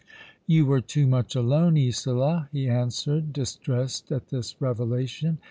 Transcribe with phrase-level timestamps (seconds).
[0.27, 5.37] *' You were too much alone, Isola," he answered, distressed at this revelation.